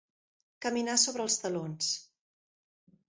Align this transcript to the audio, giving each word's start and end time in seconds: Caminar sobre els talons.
Caminar 0.65 0.95
sobre 1.01 1.23
els 1.27 1.37
talons. 1.43 1.91